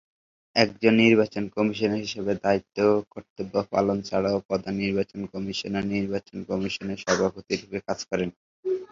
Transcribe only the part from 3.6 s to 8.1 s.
পালন ছাড়াও প্রধান নির্বাচন কমিশনার নির্বাচন কমিশনের সভাপতি রূপে কাজ